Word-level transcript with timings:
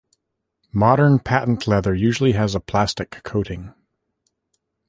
Modern 0.73 1.19
patent 1.19 1.67
leather 1.67 1.93
usually 1.93 2.31
has 2.31 2.55
a 2.55 2.59
plastic 2.59 3.21
coating. 3.23 3.75